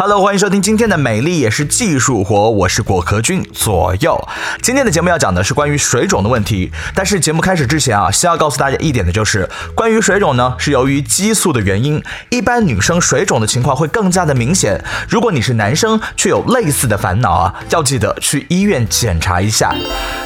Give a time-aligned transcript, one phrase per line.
[0.00, 4.28] Hello，欢迎收听今天的美丽也是技术活，我是果壳君左右。
[4.62, 14.80] 今天的节目要讲的是关于水肿的问题，但是节目开始之前啊，先要告诉大家一点的就是，关于水肿呢，是由于激素的原因，一般女生水肿的情况会更加的明显。
[15.08, 19.74] 如果你是男生却有类似的烦恼啊，要记得去医院检查一下。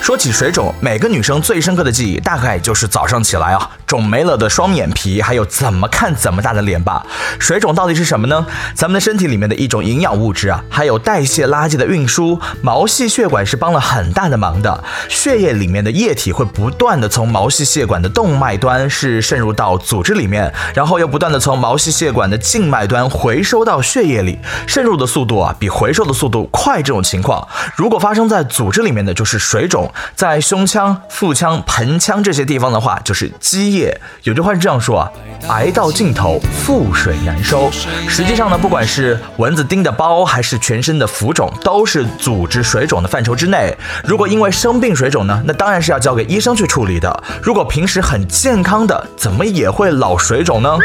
[0.00, 7.04] 说起水肿，每个女生最深刻的记忆大概就是早上起来啊，肿没了的双眼皮，还有怎么看怎么大的脸吧。
[7.40, 8.46] 水肿到底是什么呢？
[8.72, 14.84] 咱们的身体里面的一种营养物质啊，还有代谢垃圾的运输，毛细血管是帮了很大的忙的。
[15.08, 24.38] 血液里面的液体会不断的从毛细血管的动脉端是渗入到组织里面，然后又不断的从毛细血管的静脉端回收到血液里，
[24.68, 26.76] 渗入的速度啊比回收的速度快。
[26.76, 29.85] 这种情况如果发生在组织里面的就是水肿。
[30.14, 34.00] 在胸腔、腹腔、盆腔这些地方的话，就是积液。
[34.22, 35.10] 有句话是这样说啊
[35.48, 37.70] ：“癌到尽头，覆水难收。”
[38.08, 43.76] 实际上呢，不管是蚊子叮的包，还是全身的浮肿，都是组织水肿的范畴之内。
[44.04, 47.22] 如果因为生病水肿呢，那当然是要交给医生去处理的。
[47.42, 50.76] 如果平时很健康的，怎么也会老水肿呢？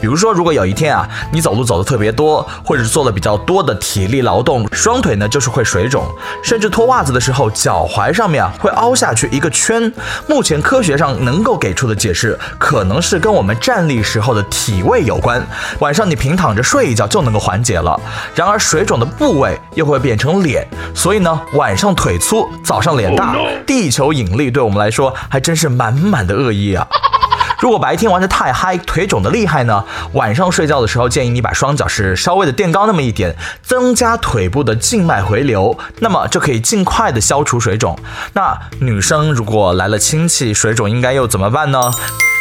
[0.00, 6.04] 比如说，如果有一天啊，你走路走的特别多，或者是做了比较多的体力劳动，双腿呢就是会水肿，
[6.42, 9.92] 甚至脱袜子的时候，脚踝上面啊会凹下去一个圈。
[10.28, 15.44] 目前科学上能够给出的解释，可能是跟我们站立时候的体位有关。
[15.80, 17.98] 晚上你平躺着睡一觉就能够缓解了。
[18.34, 23.34] 然而水肿的部位又会变成脸，所以呢，晚上腿粗，早上脸大，
[23.66, 26.86] 地球引力对我们来说还真是满满的恶意啊。
[27.64, 37.98] 如果白天玩的太嗨，腿肿的厉害呢，晚上睡觉的时候建议你把双脚是稍微的垫高那么一点，增加腿部的静脉回流，那么就可以尽快的消除水肿。
[38.34, 41.90] 那女生如果来了亲戚水肿，应该又怎么办呢？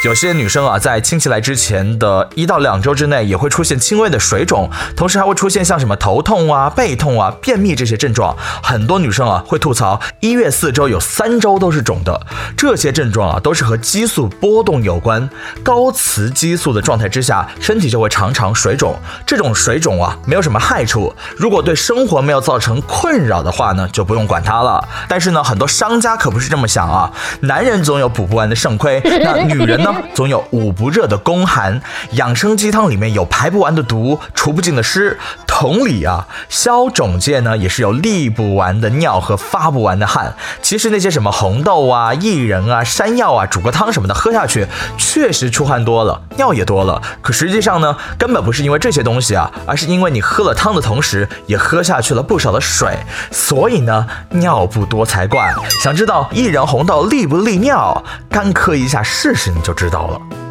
[0.04, 8.36] 有些女生啊，在亲戚来之前的一到两周之内，也会出现轻微的水肿，同时还会出现像什么头痛啊、背痛啊、便秘这些症状。
[8.62, 12.20] 很多女生啊，会吐槽一月四周有三周都是肿的。
[12.58, 15.30] 这些症状啊，都是和激素波动有关。
[15.64, 19.00] 高雌激素的状态之下，身体就会常常水肿。
[19.26, 21.16] 这种水肿啊，没有什么害处。
[21.38, 24.86] 如果对生活没有造成困扰的话呢，就不用管它了。
[25.08, 27.10] 但是呢，很多商家可不是这么想啊。
[27.40, 29.93] 男人总有补不完的肾亏，那女人呢？
[30.14, 31.82] 总有捂不热的宫寒，
[32.12, 35.20] 养生鸡汤里面有排不完的毒，除不尽的湿。
[35.64, 40.36] 同理啊，消肿界呢也是有利不完的尿和发不完的汗。
[40.62, 47.02] 其实那些什么红豆啊、薏仁啊、山药啊，煮个汤什么的喝下去，确实出汗多了，尿也多了。
[47.22, 52.98] 可实际上呢，根本不是因为这些东西啊，而是因为你喝了汤的同时，也喝下去了不少的水，
[53.32, 55.50] 所以呢，尿不多才怪。
[55.82, 58.04] 想知道薏仁红豆利不利尿？
[58.30, 59.74] 干咳一下试试你就。
[59.74, 60.43] 知道了。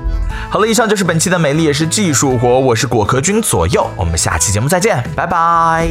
[0.53, 5.89] 好了，以上就是本期的美丽也是技术活，我是果壳君左右，我们下期节目再见，拜拜。